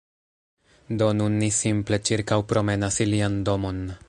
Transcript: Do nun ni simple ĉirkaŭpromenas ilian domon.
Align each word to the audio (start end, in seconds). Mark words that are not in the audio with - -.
Do 1.01 1.09
nun 1.19 1.37
ni 1.43 1.51
simple 1.59 2.01
ĉirkaŭpromenas 2.11 3.01
ilian 3.07 3.41
domon. 3.51 3.85